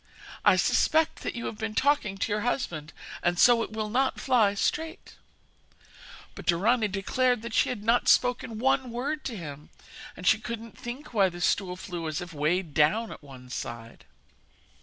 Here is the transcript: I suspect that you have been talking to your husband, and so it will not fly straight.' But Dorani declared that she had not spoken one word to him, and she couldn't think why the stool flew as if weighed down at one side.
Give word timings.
I 0.43 0.55
suspect 0.55 1.17
that 1.21 1.35
you 1.35 1.45
have 1.45 1.59
been 1.59 1.75
talking 1.75 2.17
to 2.17 2.31
your 2.31 2.41
husband, 2.41 2.91
and 3.21 3.37
so 3.37 3.61
it 3.61 3.71
will 3.71 3.87
not 3.87 4.19
fly 4.19 4.55
straight.' 4.55 5.13
But 6.33 6.47
Dorani 6.47 6.87
declared 6.87 7.43
that 7.43 7.53
she 7.53 7.69
had 7.69 7.83
not 7.83 8.07
spoken 8.09 8.57
one 8.57 8.89
word 8.89 9.23
to 9.25 9.37
him, 9.37 9.69
and 10.17 10.25
she 10.25 10.39
couldn't 10.39 10.75
think 10.75 11.13
why 11.13 11.29
the 11.29 11.39
stool 11.39 11.75
flew 11.75 12.07
as 12.07 12.19
if 12.19 12.33
weighed 12.33 12.73
down 12.73 13.11
at 13.11 13.21
one 13.21 13.51
side. 13.51 14.05